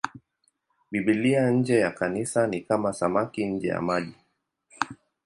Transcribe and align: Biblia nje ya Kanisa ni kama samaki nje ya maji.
Biblia 0.91 1.49
nje 1.49 1.79
ya 1.79 1.91
Kanisa 1.91 2.47
ni 2.47 2.61
kama 2.61 2.93
samaki 2.93 3.45
nje 3.45 3.67
ya 3.67 3.81
maji. 3.81 4.15